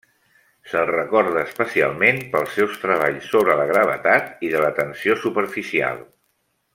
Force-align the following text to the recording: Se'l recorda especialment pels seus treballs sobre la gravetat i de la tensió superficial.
Se'l 0.69 0.87
recorda 0.91 1.43
especialment 1.49 2.23
pels 2.33 2.55
seus 2.61 2.79
treballs 2.87 3.29
sobre 3.35 3.59
la 3.63 3.67
gravetat 3.75 4.33
i 4.49 4.53
de 4.55 4.63
la 4.67 4.75
tensió 4.83 5.19
superficial. 5.27 6.01